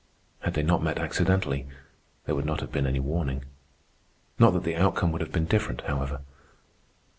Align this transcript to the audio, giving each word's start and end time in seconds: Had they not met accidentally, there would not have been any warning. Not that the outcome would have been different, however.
Had 0.39 0.55
they 0.55 0.63
not 0.63 0.81
met 0.81 0.97
accidentally, 0.97 1.67
there 2.25 2.33
would 2.33 2.43
not 2.47 2.59
have 2.59 2.71
been 2.71 2.87
any 2.87 2.99
warning. 2.99 3.45
Not 4.39 4.49
that 4.55 4.63
the 4.63 4.75
outcome 4.75 5.11
would 5.11 5.21
have 5.21 5.31
been 5.31 5.45
different, 5.45 5.81
however. 5.81 6.21